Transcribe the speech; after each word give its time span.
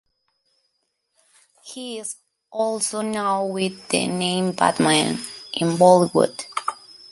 He 1.63 1.99
is 1.99 2.15
also 2.49 3.03
known 3.03 3.53
with 3.53 3.87
the 3.89 4.07
name 4.07 4.53
"Bad 4.53 4.79
Man" 4.79 5.19
in 5.53 5.73
Bollywood. 5.77 6.43